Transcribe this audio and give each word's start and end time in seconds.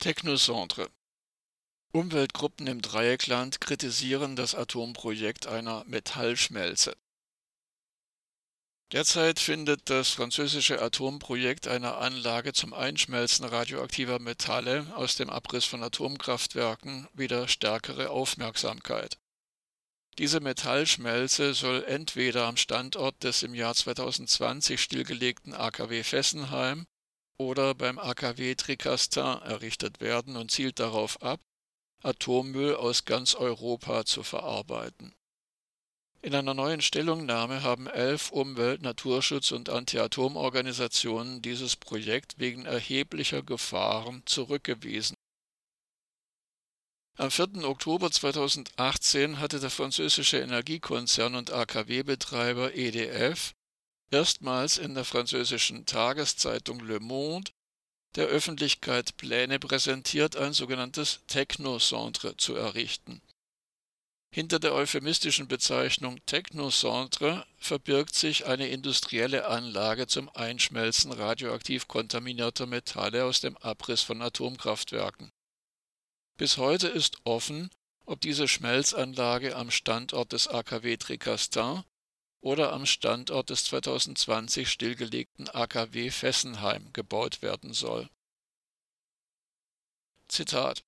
Technocentre 0.00 0.88
Umweltgruppen 1.92 2.66
im 2.66 2.80
Dreieckland 2.80 3.60
kritisieren 3.60 4.34
das 4.34 4.54
Atomprojekt 4.54 5.46
einer 5.46 5.84
Metallschmelze. 5.84 6.96
Derzeit 8.92 9.38
findet 9.38 9.90
das 9.90 10.08
französische 10.08 10.80
Atomprojekt 10.80 11.68
einer 11.68 11.98
Anlage 11.98 12.54
zum 12.54 12.72
Einschmelzen 12.72 13.44
radioaktiver 13.44 14.18
Metalle 14.20 14.86
aus 14.96 15.16
dem 15.16 15.28
Abriss 15.28 15.66
von 15.66 15.82
Atomkraftwerken 15.82 17.06
wieder 17.12 17.46
stärkere 17.46 18.08
Aufmerksamkeit. 18.08 19.18
Diese 20.16 20.40
Metallschmelze 20.40 21.52
soll 21.52 21.84
entweder 21.84 22.46
am 22.46 22.56
Standort 22.56 23.22
des 23.22 23.42
im 23.42 23.54
Jahr 23.54 23.74
2020 23.74 24.80
stillgelegten 24.80 25.52
AKW 25.52 26.02
Fessenheim 26.04 26.86
oder 27.40 27.74
beim 27.74 27.98
AKW 27.98 28.54
Tricastin 28.54 29.40
errichtet 29.42 30.02
werden 30.02 30.36
und 30.36 30.50
zielt 30.50 30.78
darauf 30.78 31.22
ab, 31.22 31.40
Atommüll 32.02 32.74
aus 32.74 33.06
ganz 33.06 33.34
Europa 33.34 34.04
zu 34.04 34.22
verarbeiten. 34.22 35.14
In 36.20 36.34
einer 36.34 36.52
neuen 36.52 36.82
Stellungnahme 36.82 37.62
haben 37.62 37.86
elf 37.86 38.30
Umwelt-, 38.30 38.82
Naturschutz- 38.82 39.52
und 39.52 39.70
Anti-Atom-Organisationen 39.70 41.40
dieses 41.40 41.76
Projekt 41.76 42.38
wegen 42.38 42.66
erheblicher 42.66 43.42
Gefahren 43.42 44.22
zurückgewiesen. 44.26 45.16
Am 47.16 47.30
4. 47.30 47.64
Oktober 47.64 48.10
2018 48.10 49.40
hatte 49.40 49.60
der 49.60 49.70
französische 49.70 50.38
Energiekonzern 50.40 51.34
und 51.34 51.50
AKW-Betreiber 51.50 52.74
EDF 52.74 53.54
erstmals 54.10 54.78
in 54.78 54.94
der 54.94 55.04
französischen 55.04 55.86
Tageszeitung 55.86 56.80
Le 56.80 57.00
Monde 57.00 57.50
der 58.16 58.26
Öffentlichkeit 58.26 59.16
Pläne 59.16 59.58
präsentiert, 59.58 60.36
ein 60.36 60.52
sogenanntes 60.52 61.20
Technocentre 61.28 62.36
zu 62.36 62.54
errichten 62.56 63.22
hinter 64.32 64.60
der 64.60 64.74
euphemistischen 64.74 65.48
Bezeichnung 65.48 66.24
Technocentre 66.24 67.44
verbirgt 67.58 68.14
sich 68.14 68.46
eine 68.46 68.68
industrielle 68.68 69.48
Anlage 69.48 70.06
zum 70.06 70.28
Einschmelzen 70.28 71.10
radioaktiv 71.10 71.88
kontaminierter 71.88 72.66
Metalle 72.66 73.24
aus 73.24 73.40
dem 73.40 73.56
Abriss 73.56 74.02
von 74.02 74.22
Atomkraftwerken. 74.22 75.32
Bis 76.36 76.58
heute 76.58 76.86
ist 76.86 77.16
offen, 77.24 77.70
ob 78.06 78.20
diese 78.20 78.46
Schmelzanlage 78.46 79.56
am 79.56 79.72
Standort 79.72 80.32
des 80.32 80.46
AKW 80.46 80.96
Tricastin 80.96 81.82
oder 82.40 82.72
am 82.72 82.86
Standort 82.86 83.50
des 83.50 83.64
2020 83.64 84.68
stillgelegten 84.68 85.48
AKW 85.48 86.10
Fessenheim 86.10 86.92
gebaut 86.92 87.42
werden 87.42 87.72
soll. 87.72 88.08
Zitat 90.28 90.84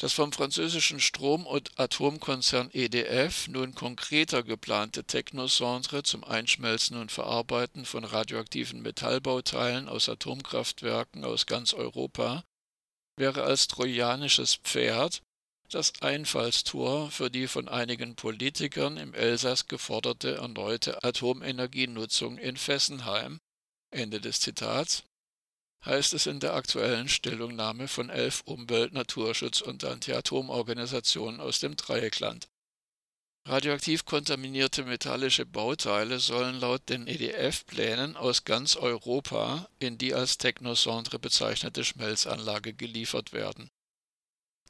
das 0.00 0.14
vom 0.14 0.32
französischen 0.32 0.98
Strom- 0.98 1.46
und 1.46 1.78
Atomkonzern 1.78 2.70
EDF 2.72 3.48
nun 3.48 3.74
konkreter 3.74 4.42
geplante 4.42 5.04
Technocentre 5.04 6.02
zum 6.02 6.24
Einschmelzen 6.24 6.96
und 6.96 7.12
Verarbeiten 7.12 7.84
von 7.84 8.04
radioaktiven 8.04 8.80
Metallbauteilen 8.80 9.90
aus 9.90 10.08
Atomkraftwerken 10.08 11.22
aus 11.22 11.44
ganz 11.44 11.74
Europa 11.74 12.44
wäre 13.18 13.42
als 13.42 13.68
trojanisches 13.68 14.56
Pferd 14.56 15.20
das 15.70 15.92
Einfallstor 16.00 17.10
für 17.10 17.30
die 17.30 17.46
von 17.46 17.68
einigen 17.68 18.16
Politikern 18.16 18.96
im 18.96 19.14
Elsass 19.14 19.66
geforderte 19.68 20.36
erneute 20.36 21.02
Atomenergienutzung 21.04 22.38
in 22.38 22.56
Fessenheim. 22.56 23.40
Ende 23.90 24.20
des 24.20 24.40
Zitats 24.40 25.04
heißt 25.84 26.12
es 26.14 26.26
in 26.26 26.40
der 26.40 26.54
aktuellen 26.54 27.08
Stellungnahme 27.08 27.88
von 27.88 28.10
elf 28.10 28.42
Umwelt-, 28.44 28.92
Naturschutz- 28.92 29.62
und 29.62 29.84
Anti-Atom-Organisationen 29.84 31.40
aus 31.40 31.60
dem 31.60 31.76
Dreieckland. 31.76 32.48
Radioaktiv 33.46 34.04
kontaminierte 34.04 34.84
metallische 34.84 35.46
Bauteile 35.46 36.20
sollen 36.20 36.60
laut 36.60 36.88
den 36.90 37.06
EDF-Plänen 37.06 38.16
aus 38.16 38.44
ganz 38.44 38.76
Europa 38.76 39.68
in 39.78 39.96
die 39.96 40.14
als 40.14 40.36
Technocentre 40.36 41.18
bezeichnete 41.18 41.82
Schmelzanlage 41.84 42.74
geliefert 42.74 43.32
werden. 43.32 43.70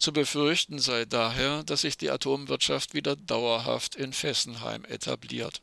Zu 0.00 0.15
befürchten 0.15 0.78
sei 0.78 1.05
daher, 1.05 1.62
dass 1.62 1.83
sich 1.83 1.99
die 1.99 2.11
Atomwirtschaft 2.11 2.94
wieder 2.94 3.16
dauerhaft 3.16 3.97
in 3.97 4.15
Fessenheim 4.15 4.87
etabliert. 4.87 5.62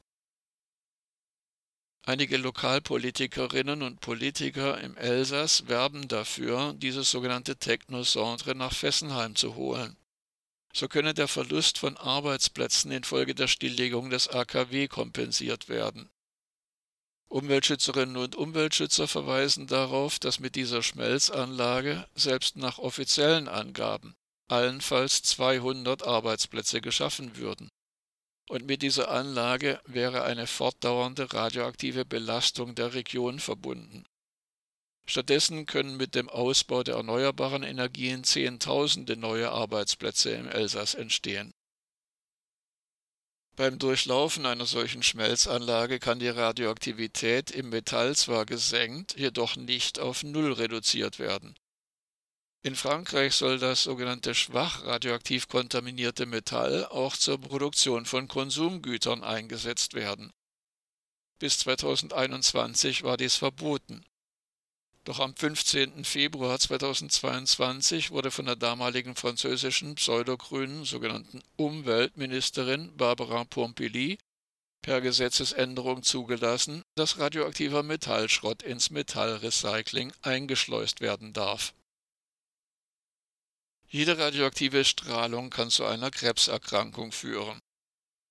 Einige 2.03 2.38
Lokalpolitikerinnen 2.38 3.81
und 3.81 4.00
Politiker 4.00 4.80
im 4.80 4.96
Elsass 4.96 5.68
werben 5.68 6.08
dafür, 6.08 6.75
dieses 6.78 7.09
sogenannte 7.09 7.58
Technocentre 7.58 8.53
nach 8.53 8.74
Fessenheim 8.74 9.36
zu 9.36 9.56
holen. 9.56 9.98
So 10.72 10.88
könne 10.88 11.16
der 11.16 11.28
Verlust 11.28 11.80
von 11.80 11.98
Arbeitsplätzen 11.98 12.92
infolge 12.92 13.34
der 13.34 13.48
Stilllegung 13.48 14.12
des 14.12 14.28
AKW 14.28 14.88
kompensiert 14.88 15.68
werden. 15.68 16.12
Umweltschützerinnen 17.28 18.18
und 18.18 18.36
Umweltschützer 18.36 19.08
verweisen 19.08 19.66
darauf, 19.66 20.19
dass 20.19 20.40
mit 20.40 20.56
dieser 20.56 20.84
Schmelzanlage 20.84 22.08
selbst 22.14 22.56
nach 22.56 22.78
offiziellen 22.78 23.48
Angaben 23.48 24.16
allenfalls 24.47 25.22
200 25.24 26.03
Arbeitsplätze 26.06 26.81
geschaffen 26.81 27.38
würden 27.38 27.69
und 28.50 28.66
mit 28.66 28.81
dieser 28.81 29.12
Anlage 29.12 29.81
wäre 29.85 30.24
eine 30.24 30.47
fortdauernde 30.47 31.34
radioaktive 31.34 32.06
Belastung 32.06 32.75
der 32.75 32.94
Region 32.94 33.40
verbunden. 33.40 34.06
Stattdessen 35.09 35.66
können 35.66 35.96
mit 35.96 36.16
dem 36.16 36.30
Ausbau 36.30 36.84
der 36.84 36.96
erneuerbaren 36.96 37.63
Energien 37.63 38.24
Zehntausende 38.24 39.16
neue 39.16 39.52
Arbeitsplätze 39.52 40.31
im 40.31 40.47
Elsass 40.47 40.96
entstehen. 40.96 41.52
Beim 43.56 43.80
Durchlaufen 43.80 44.46
einer 44.46 44.66
solchen 44.66 45.02
Schmelzanlage 45.02 46.00
kann 46.00 46.19
die 46.19 46.28
Radioaktivität 46.28 47.52
im 47.52 47.69
Metall 47.69 48.16
zwar 48.16 48.46
gesenkt, 48.46 49.18
jedoch 49.18 49.56
nicht 49.56 50.00
auf 50.00 50.24
Null 50.24 50.53
reduziert 50.53 51.19
werden 51.19 51.56
in 52.63 52.75
Frankreich 52.75 53.35
soll 53.35 53.59
das 53.59 53.84
sogenannte 53.84 54.35
schwach 54.35 54.84
radioaktiv 54.84 55.47
kontaminierte 55.47 56.25
Metall 56.25 56.85
auch 56.85 57.16
zur 57.16 57.40
Produktion 57.40 58.06
von 58.06 58.28
Konsumgütern 58.28 59.23
eingesetzt 59.23 59.94
werden. 59.94 60.34
Bis 61.40 61.59
2021 61.59 63.03
war 63.03 63.16
dies 63.16 63.35
verboten. 63.35 64.03
Doch 65.03 65.19
am 65.19 65.35
15. 65.35 66.03
Februar 66.03 66.59
2022 66.59 68.12
wurde 68.12 68.31
von 68.31 68.47
der 68.47 68.57
damaligen 68.57 69.16
französischen 69.16 69.95
pseudogrünen 69.95 70.84
sogenannten 70.84 71.41
Umweltministerin 71.56 72.97
Barbara 72.97 73.45
Pompili 73.45 74.18
per 74.81 75.00
Gesetzesänderung 75.00 76.03
zugelassen, 76.03 76.81
dass 76.95 77.19
radioaktiver 77.19 77.84
Metallschrott 77.84 78.63
ins 78.63 78.89
Metallrecycling 78.89 80.12
eingeschleust 80.24 81.00
werden 81.00 81.31
darf 81.31 81.74
jede 83.90 84.18
radioaktive 84.18 84.84
Strahlung 84.84 85.50
kann 85.50 85.70
zu 85.70 85.86
einer 85.86 86.12
Krebserkrankung 86.12 87.12
führen. 87.12 87.59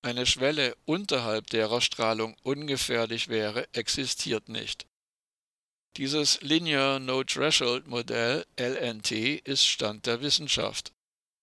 Eine 0.03 0.27
Schwelle 0.27 0.77
unterhalb 0.85 1.49
derer 1.49 1.81
Strahlung 1.81 2.37
ungefährlich 2.43 3.29
wäre, 3.29 3.67
existiert 3.73 4.49
nicht. 4.49 4.87
Dieses 5.97 6.41
Linear 6.43 6.99
No 6.99 7.25
Threshold 7.25 7.87
Modell 7.89 8.45
LNT 8.59 9.13
ist 9.45 9.67
Stand 9.67 10.05
der 10.05 10.21
Wissenschaft 10.21 10.93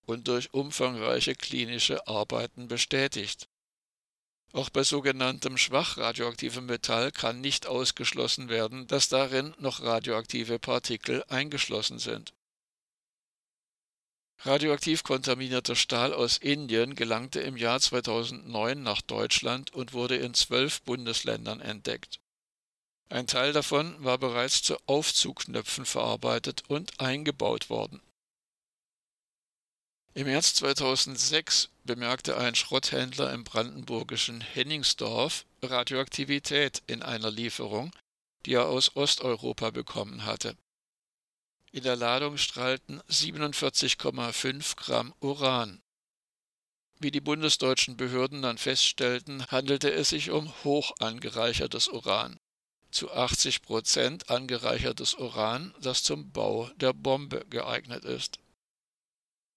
und 0.05 0.27
durch 0.27 0.53
umfangreiche 0.53 1.33
klinische 1.33 2.07
Arbeiten 2.07 2.67
bestätigt. 2.67 3.49
Auch 4.51 4.69
bei 4.69 4.83
sogenanntem 4.83 5.57
schwach 5.57 5.97
radioaktivem 5.97 6.67
Metall 6.67 7.11
kann 7.11 7.41
nicht 7.41 7.65
ausgeschlossen 7.65 8.49
werden, 8.49 8.85
dass 8.85 9.09
darin 9.09 9.55
noch 9.57 9.81
radioaktive 9.81 10.59
Partikel 10.59 11.23
eingeschlossen 11.27 11.97
sind. 11.97 12.33
Radioaktiv 14.45 15.03
kontaminierter 15.03 15.77
Stahl 15.77 16.13
aus 16.13 16.35
Indien 16.35 16.95
gelangte 16.95 17.39
im 17.39 17.55
Jahr 17.55 17.79
2009 17.79 18.83
nach 18.83 19.01
Deutschland 19.01 19.73
und 19.73 19.93
wurde 19.93 20.17
in 20.17 20.33
zwölf 20.33 20.81
Bundesländern 20.81 21.61
entdeckt. 21.61 22.19
Ein 23.07 23.25
Teil 23.25 23.53
davon 23.53 23.95
war 24.03 24.17
bereits 24.17 24.61
zu 24.61 24.75
Aufzugknöpfen 24.85 25.85
verarbeitet 25.85 26.63
und 26.67 26.99
eingebaut 26.99 27.69
worden. 27.69 28.01
Im 30.13 30.27
März 30.27 30.55
2006 30.55 31.69
bemerkte 31.85 32.35
ein 32.35 32.53
Schrotthändler 32.53 33.31
im 33.31 33.45
brandenburgischen 33.45 34.41
Henningsdorf 34.41 35.45
Radioaktivität 35.61 36.83
in 36.85 37.01
einer 37.01 37.31
Lieferung, 37.31 37.91
die 38.45 38.55
er 38.55 38.67
aus 38.67 38.97
Osteuropa 38.97 39.71
bekommen 39.71 40.25
hatte 40.25 40.57
in 41.73 41.83
der 41.83 41.95
Ladung 41.95 42.37
strahlten 42.37 43.01
47,5 43.09 44.75
Gramm 44.77 45.13
Uran. 45.19 45.81
Wie 46.99 47.09
die 47.09 47.19
bundesdeutschen 47.19 47.97
Behörden 47.97 48.43
dann 48.43 48.59
feststellten, 48.59 49.45
handelte 49.47 49.91
es 49.91 50.09
sich 50.09 50.29
um 50.29 50.53
hoch 50.63 50.93
angereichertes 50.99 51.87
Uran. 51.87 52.39
zu 52.91 53.11
80 53.11 53.63
Prozent 53.63 54.29
angereichertes 54.29 55.15
Uran, 55.15 55.73
das 55.81 56.03
zum 56.03 56.31
Bau 56.31 56.69
der 56.75 56.93
Bombe 56.93 57.43
geeignet 57.49 58.05
ist. 58.05 58.37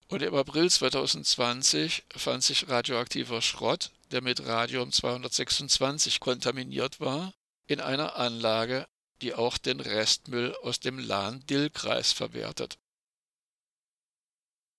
Und 0.09 0.23
im 0.23 0.35
April 0.35 0.71
2020 0.71 2.05
fand 2.17 2.43
sich 2.43 2.67
radioaktiver 2.71 3.43
Schrott, 3.43 3.91
der 4.11 4.23
mit 4.23 4.47
Radium 4.47 4.91
226 4.91 6.19
kontaminiert 6.19 6.99
war, 6.99 7.35
in 7.67 7.81
einer 7.81 8.17
Anlage, 8.17 8.87
die 9.23 9.35
auch 9.35 9.59
den 9.59 9.81
Restmüll 9.81 10.55
aus 10.63 10.81
dem 10.81 10.99
Lahn-Dill-Kreis 10.99 12.13
verwertet. 12.13 12.79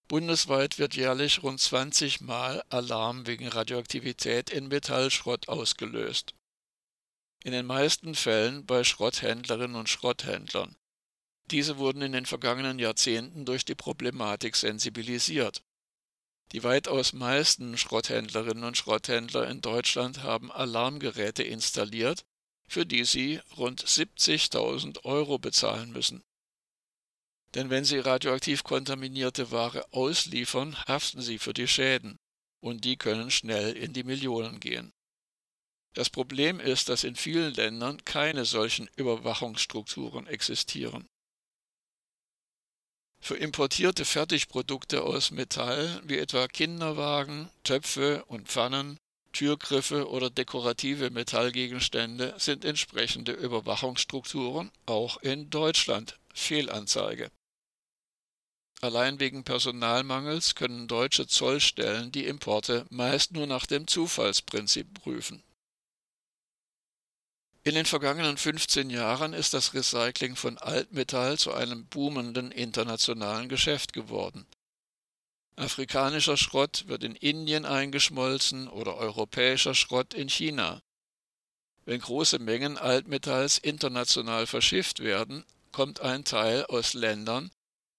Bundesweit 0.07 0.80
wird 0.80 0.95
jährlich 0.95 1.44
rund 1.44 1.60
20 1.60 2.22
Mal 2.22 2.63
Alarm 2.69 3.28
wegen 3.28 3.48
Radioaktivität 3.48 4.50
in 4.50 4.69
Metallschrott 4.69 5.50
ausgelöst. 5.50 6.34
In 7.44 7.51
den 7.51 7.66
meisten 7.66 8.16
Fällen 8.16 8.66
bei 8.66 8.84
Schrotthändlerinnen 8.84 9.75
und 9.75 9.89
Schrotthändlern. 9.89 10.78
Diese 11.51 11.78
wurden 11.78 12.01
in 12.01 12.13
den 12.13 12.25
vergangenen 12.25 12.80
Jahrzehnten 12.80 13.45
durch 13.45 13.66
die 13.66 13.75
Problematik 13.75 14.56
sensibilisiert. 14.56 15.63
Die 16.54 16.63
weitaus 16.63 17.12
meisten 17.12 17.78
Schrotthändlerinnen 17.78 18.63
und 18.63 18.78
Schrotthändler 18.78 19.50
in 19.50 19.60
Deutschland 19.60 20.24
haben 20.24 20.51
Alarmgeräte 20.51 21.44
installiert, 21.44 22.25
für 22.67 22.85
die 22.85 23.05
sie 23.05 23.39
rund 23.57 23.83
70.000 23.83 25.05
Euro 25.05 25.39
bezahlen 25.39 25.91
müssen. 25.91 26.23
Denn 27.55 27.69
wenn 27.69 27.85
sie 27.85 27.99
radioaktiv 27.99 28.63
kontaminierte 28.63 29.51
Ware 29.51 29.85
ausliefern, 29.91 30.77
haften 30.85 31.21
sie 31.21 31.39
für 31.39 31.53
die 31.53 31.67
Schäden, 31.67 32.17
und 32.59 32.83
die 32.83 32.97
können 32.97 33.31
schnell 33.31 33.75
in 33.75 33.93
die 33.93 34.03
Millionen 34.03 34.59
gehen. 34.59 34.91
Das 35.93 36.09
Problem 36.09 36.59
ist, 36.59 36.89
dass 36.89 37.03
in 37.03 37.15
vielen 37.15 37.53
Ländern 37.53 38.03
keine 38.05 38.45
solchen 38.45 38.87
Überwachungsstrukturen 38.97 40.27
existieren. 40.27 41.07
Für 43.19 43.35
importierte 43.35 44.05
Fertigprodukte 44.05 45.01
aus 45.01 45.31
Metall 45.31 46.01
wie 46.05 46.19
etwa 46.19 46.47
Kinderwagen, 46.47 47.49
Töpfe 47.63 48.23
und 48.25 48.47
Pfannen, 48.47 48.97
Türgriffe 49.38 50.10
oder 50.10 50.31
dekorative 50.31 51.12
Metallgegenstände 51.12 52.34
sind 52.39 52.66
entsprechende 52.66 53.34
Überwachungsstrukturen 53.34 54.72
auch 54.88 55.18
in 55.18 55.51
Deutschland 55.51 56.18
Fehlanzeige. 56.34 57.30
Allein 58.81 59.19
wegen 59.19 59.44
Personalmangels 59.44 60.56
können 60.56 60.88
deutsche 60.88 61.28
Zollstellen 61.28 62.12
die 62.12 62.25
Importe 62.25 62.88
meist 62.89 63.31
nur 63.34 63.45
nach 63.45 63.68
dem 63.68 63.86
Zufallsprinzip 63.86 64.92
prüfen. 65.04 65.44
In 67.62 67.75
den 67.75 67.86
vergangenen 67.86 68.38
15 68.38 68.89
Jahren 68.89 69.34
ist 69.34 69.54
das 69.54 69.75
Recycling 69.75 70.36
von 70.36 70.57
Altmetall 70.57 71.38
zu 71.38 71.54
einem 71.54 71.86
boomenden 71.86 72.50
internationalen 72.50 73.50
Geschäft 73.50 73.94
geworden. 73.94 74.48
Afrikanischer 75.57 76.38
Schrott 76.38 76.83
wird 76.88 77.04
in 77.04 77.15
Indien 77.15 77.65
eingeschmolzen 77.65 78.68
oder 78.68 78.95
europäischer 78.95 79.74
Schrott 79.74 80.13
in 80.13 80.30
China. 80.30 80.83
Wenn 81.83 82.00
große 82.00 82.38
Mengen 82.38 82.77
Altmetalls 82.77 83.57
international 83.57 84.45
verschifft 84.45 85.00
werden, 85.00 85.45
kommt 85.71 86.00
ein 86.01 86.24
Teil 86.25 86.63
aus 86.68 86.94
Ländern, 86.94 87.50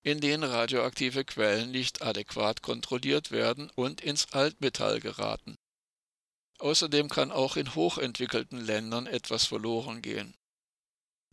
in 0.05 0.21
denen 0.21 0.45
radioaktive 0.45 1.25
Quellen 1.25 1.73
nicht 1.73 2.01
adäquat 2.01 2.63
kontrolliert 2.63 3.33
werden 3.33 3.71
und 3.75 4.03
ins 4.03 4.33
Altmetall 4.33 5.01
geraten. 5.01 5.57
Außerdem 6.61 7.09
kann 7.09 7.33
auch 7.33 7.57
in 7.57 7.75
hochentwickelten 7.75 8.61
Ländern 8.61 9.07
etwas 9.07 9.47
verloren 9.47 10.01
gehen. 10.01 10.38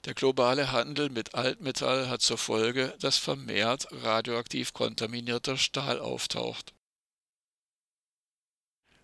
Der 0.05 0.13
globale 0.13 0.71
Handel 0.71 1.09
mit 1.09 1.33
Altmetall 1.33 2.09
hat 2.09 2.21
zur 2.21 2.37
Folge, 2.37 2.95
dass 2.99 3.17
vermehrt 3.17 3.87
radioaktiv 3.91 4.71
kontaminierter 4.71 5.57
Stahl 5.57 5.99
auftaucht. 5.99 6.75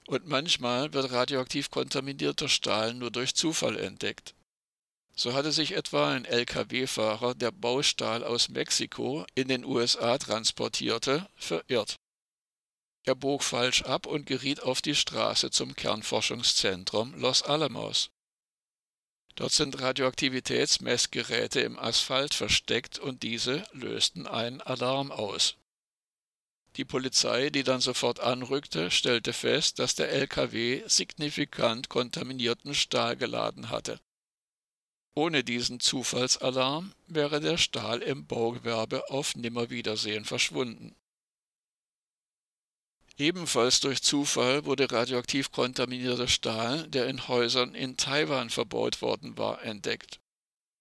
Und 0.05 0.27
manchmal 0.27 0.93
wird 0.93 1.11
radioaktiv 1.11 1.71
kontaminierter 1.71 2.49
Stahl 2.49 2.93
nur 2.93 3.09
durch 3.09 3.33
Zufall 3.33 3.77
entdeckt. 3.77 4.35
So 5.15 5.33
hatte 5.33 5.51
sich 5.51 5.73
etwa 5.73 6.13
ein 6.13 6.25
Lkw-Fahrer, 6.25 7.33
der 7.33 7.51
Baustahl 7.51 8.23
aus 8.23 8.49
Mexiko 8.49 9.25
in 9.33 9.47
den 9.47 9.65
USA 9.65 10.19
transportierte, 10.19 11.27
verirrt. 11.35 11.95
Er 13.03 13.15
bog 13.15 13.43
falsch 13.43 13.81
ab 13.81 14.05
und 14.05 14.27
geriet 14.27 14.61
auf 14.61 14.83
die 14.83 14.95
Straße 14.95 15.49
zum 15.49 15.75
Kernforschungszentrum 15.75 17.15
Los 17.15 17.41
Alamos. 17.41 18.11
Dort 19.35 19.51
sind 19.51 19.79
Radioaktivitätsmessgeräte 19.79 21.61
im 21.61 21.79
Asphalt 21.79 22.33
versteckt 22.33 22.99
und 22.99 23.23
diese 23.23 23.63
lösten 23.71 24.27
einen 24.27 24.61
Alarm 24.61 25.11
aus. 25.11 25.55
Die 26.77 26.85
Polizei, 26.85 27.49
die 27.49 27.63
dann 27.63 27.81
sofort 27.81 28.19
anrückte, 28.21 28.91
stellte 28.91 29.33
fest, 29.33 29.79
dass 29.79 29.95
der 29.95 30.09
LKW 30.09 30.83
signifikant 30.87 31.89
kontaminierten 31.89 32.73
Stahl 32.73 33.17
geladen 33.17 33.69
hatte. 33.69 33.99
Ohne 35.13 35.43
diesen 35.43 35.81
Zufallsalarm 35.81 36.93
wäre 37.07 37.41
der 37.41 37.57
Stahl 37.57 38.01
im 38.01 38.25
Baugewerbe 38.25 39.09
auf 39.09 39.35
Nimmerwiedersehen 39.35 40.23
verschwunden. 40.23 40.95
Ebenfalls 43.21 43.79
durch 43.81 44.01
Zufall 44.01 44.65
wurde 44.65 44.91
radioaktiv 44.91 45.51
kontaminierter 45.51 46.27
Stahl, 46.27 46.87
der 46.87 47.05
in 47.05 47.27
Häusern 47.27 47.75
in 47.75 47.95
Taiwan 47.95 48.49
verbaut 48.49 49.03
worden 49.03 49.37
war, 49.37 49.61
entdeckt. 49.61 50.19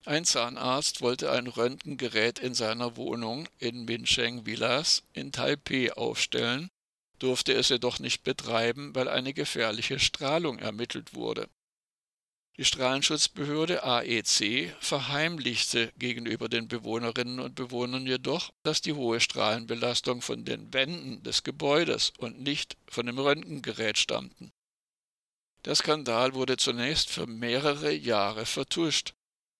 Ein 0.07 0.25
Zahnarzt 0.25 1.03
wollte 1.03 1.31
ein 1.33 1.49
Röntgengerät 1.49 2.39
in 2.39 2.55
seiner 2.55 2.97
Wohnung 2.97 3.47
in 3.59 3.85
Mincheng 3.85 4.47
Villas 4.47 5.03
in 5.13 5.33
Taipeh 5.33 5.91
aufstellen, 5.91 6.71
durfte 7.19 7.53
es 7.53 7.69
jedoch 7.69 7.99
nicht 7.99 8.23
betreiben, 8.23 8.95
weil 8.95 9.09
eine 9.09 9.35
gefährliche 9.35 9.99
Strahlung 9.99 10.59
ermittelt 10.59 11.13
wurde. 11.13 11.47
Die 12.61 12.67
Strahlenschutzbehörde 12.67 13.85
AEC 13.85 14.77
verheimlichte 14.81 15.95
gegenüber 15.97 16.51
den 16.51 16.69
Bewohnerinnen 16.69 17.41
und 17.41 17.55
Bewohnern 17.55 18.07
jedoch, 18.07 18.53
dass 18.65 18.83
die 18.83 18.93
hohe 18.93 19.19
Strahlenbelastung 19.19 20.21
von 20.21 20.45
den 20.45 20.71
Wänden 20.75 21.23
des 21.23 21.43
Gebäudes 21.43 22.13
und 22.19 22.43
nicht 22.43 22.77
von 22.87 23.07
dem 23.07 23.19
Röntgengerät 23.19 23.97
stammten. 23.97 24.53
Der 25.65 25.75
Skandal 25.75 26.35
wurde 26.35 26.59
zunächst 26.59 27.09
für 27.09 27.27
mehrere 27.27 27.93
Jahre 27.95 28.45
vertuscht 28.45 29.15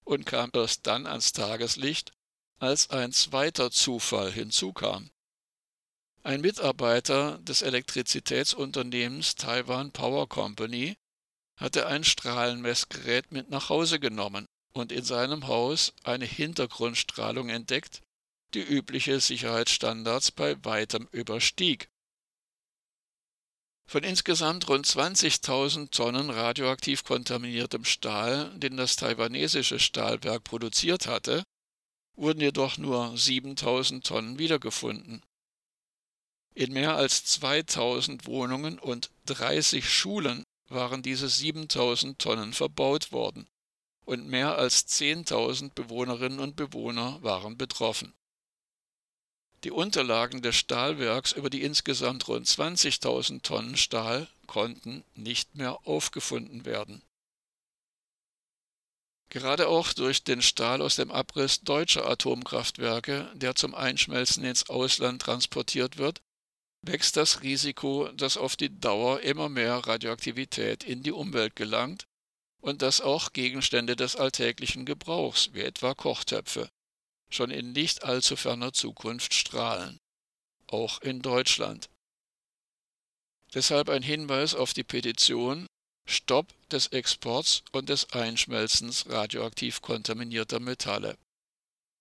und 0.05 0.27
kam 0.27 0.51
erst 0.53 0.87
dann 0.87 1.07
ans 1.07 1.33
Tageslicht, 1.33 2.13
als 2.59 2.91
ein 2.91 3.13
zweiter 3.13 3.71
Zufall 3.71 4.31
hinzukam. 4.31 5.09
Ein 6.23 6.43
Mitarbeiter 6.43 7.39
des 7.39 7.63
Elektrizitätsunternehmens 7.63 9.37
Taiwan 9.37 9.91
Power 9.91 10.29
Company 10.29 10.99
hatte 11.61 11.87
ein 11.87 12.05
Strahlenmessgerät 12.05 13.31
mit 13.33 13.51
nach 13.51 13.69
Hause 13.69 14.01
genommen 14.01 14.47
und 14.73 14.93
in 14.93 15.05
seinem 15.05 15.47
Haus 15.47 15.93
eine 16.03 16.25
Hintergrundstrahlung 16.25 17.51
entdeckt, 17.51 18.01
die 18.55 18.63
übliche 18.63 19.21
Sicherheitsstandards 19.21 20.33
bei 20.33 20.57
weitem 20.65 21.07
überstieg. 21.13 21.89
Von 23.87 24.05
insgesamt 24.05 24.69
rund 24.69 24.87
20.000 24.87 25.91
Tonnen 25.91 26.31
radioaktiv 26.31 27.05
kontaminiertem 27.05 27.85
Stahl, 27.85 28.57
den 28.57 28.77
das 28.77 28.97
taiwanesische 28.97 29.81
Stahlwerk 29.81 30.45
produziert 30.45 31.09
hatte, 31.09 31.43
wurden 32.15 32.41
jedoch 32.41 32.79
nur 32.79 33.15
7.000 33.15 34.03
Tonnen 34.03 34.39
wiedergefunden. 34.39 35.23
In 36.55 36.73
mehr 36.73 36.95
als 36.95 37.25
2000 37.25 38.27
Wohnungen 38.27 38.79
und 38.79 39.11
30 39.27 39.89
Schulen 39.89 40.45
waren 40.71 41.03
diese 41.03 41.29
7000 41.29 42.19
Tonnen 42.19 42.53
verbaut 42.53 43.13
worden 43.13 43.47
und 44.05 44.27
mehr 44.27 44.57
als 44.57 44.89
10.000 44.89 45.73
Bewohnerinnen 45.75 46.41
und 46.41 46.57
Bewohner 46.57 47.23
waren 47.23 47.57
betroffen. 47.57 48.15
Die 49.63 49.71
Unterlagen 49.71 50.41
des 50.41 50.57
Stahlwerks 50.57 51.33
über 51.33 51.51
die 51.51 51.63
insgesamt 51.63 52.27
rund 52.29 52.47
20.000 52.47 53.43
Tonnen 53.43 53.77
Stahl 53.77 54.27
konnten 54.47 55.05
nicht 55.15 55.55
mehr 55.55 55.87
aufgefunden 55.87 56.65
werden. 56.65 57.03
Gerade 59.29 59.69
auch 59.69 59.93
durch 59.93 60.25
den 60.25 60.43
Stahl 60.43 60.83
aus 60.83 60.97
dem 60.97 61.11
Abriss 61.11 61.61
deutscher 61.61 62.05
Atomkraftwerke, 62.09 63.31
der 63.35 63.55
zum 63.55 63.75
Einschmelzen 63.75 64.45
ins 64.45 64.69
Ausland 64.69 65.23
transportiert 65.23 65.99
wird, 65.99 66.21
wächst 66.83 67.17
das 67.17 67.43
Risiko, 67.43 68.09
dass 68.09 68.37
auf 68.37 68.57
die 68.57 68.81
Dauer 68.81 69.21
immer 69.21 69.49
mehr 69.49 69.75
Radioaktivität 69.75 70.85
in 70.85 71.03
die 71.03 71.13
Umwelt 71.13 71.57
gelangt 71.57 72.05
und 72.61 72.83
dass 72.83 73.01
auch 73.01 73.33
Gegenstände 73.33 73.97
des 73.97 74.17
alltäglichen 74.17 74.85
Gebrauchs, 74.85 75.51
wie 75.53 75.63
etwa 75.63 75.95
Kochtöpfe, 75.95 76.71
schon 77.31 77.51
in 77.51 77.73
nicht 77.73 78.05
allzu 78.05 78.37
ferner 78.37 78.73
Zukunft 78.73 79.35
strahlen, 79.35 79.99
auch 80.67 81.01
in 81.01 81.23
Deutschland. 81.23 81.89
Deshalb 83.55 83.89
ein 83.89 84.03
Hinweis 84.03 84.55
auf 84.55 84.73
die 84.73 84.85
Petition 84.85 85.67
Stopp 86.07 86.53
des 86.71 86.89
Exports 86.89 87.63
und 87.73 87.89
des 87.89 88.13
Einschmelzens 88.13 89.09
radioaktiv 89.09 89.81
kontaminierter 89.81 90.61
Metalle. 90.61 91.17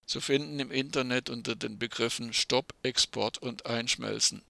Zu 0.06 0.22
finden 0.22 0.60
im 0.60 0.72
Internet 0.72 1.30
unter 1.30 1.56
den 1.56 1.78
Begriffen 1.78 2.34
Stopp, 2.34 2.74
Export 2.82 3.38
und 3.38 3.68
Einschmelzen. 3.68 4.44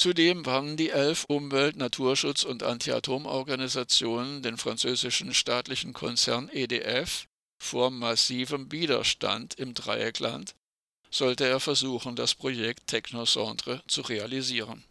Zudem 0.00 0.46
warnen 0.46 0.78
die 0.78 0.88
elf 0.88 1.26
Umwelt-, 1.28 1.76
Naturschutz- 1.76 2.46
und 2.46 2.62
Anti-Atom-Organisationen 2.62 4.40
den 4.40 4.56
französischen 4.56 5.34
staatlichen 5.34 5.92
Konzern 5.92 6.48
EDF 6.48 7.26
vor 7.58 7.90
massivem 7.90 8.72
Widerstand 8.72 9.56
im 9.58 9.74
Dreieckland, 9.74 10.54
sollte 11.10 11.44
er 11.44 11.60
versuchen, 11.60 12.16
das 12.16 12.34
Projekt 12.34 12.86
Technocentre 12.86 13.82
zu 13.88 14.00
realisieren 14.00 14.86